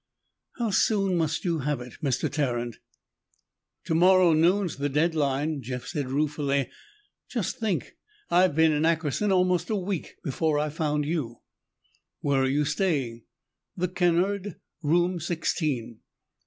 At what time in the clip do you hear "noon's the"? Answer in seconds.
4.33-4.89